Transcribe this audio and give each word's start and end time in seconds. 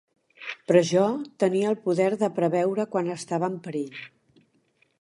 Però 0.69 0.79
jo 0.91 1.03
tenia 1.43 1.67
el 1.73 1.77
poder 1.83 2.07
de 2.23 2.29
preveure 2.39 2.87
quan 2.95 3.13
estava 3.17 3.51
en 3.53 3.61
perill. 3.69 4.01